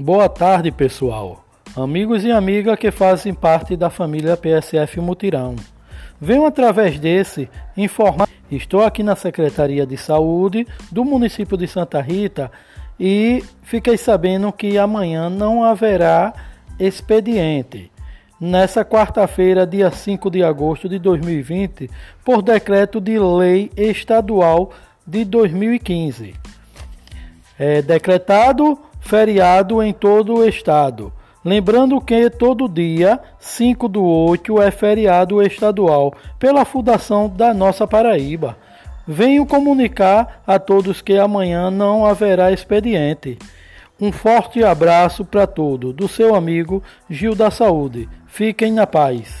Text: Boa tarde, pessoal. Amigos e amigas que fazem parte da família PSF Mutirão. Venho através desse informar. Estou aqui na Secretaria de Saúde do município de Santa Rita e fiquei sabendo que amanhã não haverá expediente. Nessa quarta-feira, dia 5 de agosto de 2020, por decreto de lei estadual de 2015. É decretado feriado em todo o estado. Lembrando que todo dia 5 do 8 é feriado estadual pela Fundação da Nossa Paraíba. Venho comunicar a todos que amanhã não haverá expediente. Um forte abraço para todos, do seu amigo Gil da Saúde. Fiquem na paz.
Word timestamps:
Boa 0.00 0.28
tarde, 0.28 0.70
pessoal. 0.70 1.44
Amigos 1.76 2.22
e 2.22 2.30
amigas 2.30 2.78
que 2.78 2.88
fazem 2.88 3.34
parte 3.34 3.76
da 3.76 3.90
família 3.90 4.36
PSF 4.36 5.00
Mutirão. 5.00 5.56
Venho 6.20 6.46
através 6.46 7.00
desse 7.00 7.50
informar. 7.76 8.28
Estou 8.48 8.84
aqui 8.84 9.02
na 9.02 9.16
Secretaria 9.16 9.84
de 9.84 9.96
Saúde 9.96 10.68
do 10.92 11.04
município 11.04 11.56
de 11.56 11.66
Santa 11.66 12.00
Rita 12.00 12.48
e 12.98 13.42
fiquei 13.64 13.96
sabendo 13.96 14.52
que 14.52 14.78
amanhã 14.78 15.28
não 15.28 15.64
haverá 15.64 16.32
expediente. 16.78 17.90
Nessa 18.40 18.84
quarta-feira, 18.84 19.66
dia 19.66 19.90
5 19.90 20.30
de 20.30 20.44
agosto 20.44 20.88
de 20.88 21.00
2020, 21.00 21.90
por 22.24 22.40
decreto 22.40 23.00
de 23.00 23.18
lei 23.18 23.68
estadual 23.76 24.70
de 25.04 25.24
2015. 25.24 26.36
É 27.58 27.82
decretado 27.82 28.78
feriado 29.08 29.82
em 29.82 29.90
todo 29.90 30.34
o 30.34 30.44
estado. 30.46 31.10
Lembrando 31.42 31.98
que 31.98 32.28
todo 32.28 32.68
dia 32.68 33.18
5 33.38 33.88
do 33.88 34.04
8 34.04 34.60
é 34.60 34.70
feriado 34.70 35.42
estadual 35.42 36.12
pela 36.38 36.66
Fundação 36.66 37.26
da 37.26 37.54
Nossa 37.54 37.86
Paraíba. 37.86 38.58
Venho 39.06 39.46
comunicar 39.46 40.42
a 40.46 40.58
todos 40.58 41.00
que 41.00 41.16
amanhã 41.16 41.70
não 41.70 42.04
haverá 42.04 42.52
expediente. 42.52 43.38
Um 43.98 44.12
forte 44.12 44.62
abraço 44.62 45.24
para 45.24 45.46
todos, 45.46 45.94
do 45.94 46.06
seu 46.06 46.34
amigo 46.34 46.82
Gil 47.08 47.34
da 47.34 47.50
Saúde. 47.50 48.06
Fiquem 48.26 48.72
na 48.72 48.86
paz. 48.86 49.37